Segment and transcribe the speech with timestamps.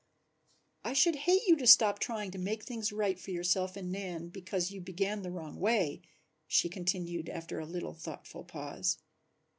[0.83, 4.29] "I should hate you to stop trying to make things right for yourself and Nan
[4.29, 6.01] because you began the wrong way,"
[6.47, 8.97] she continued after a little thoughtful pause.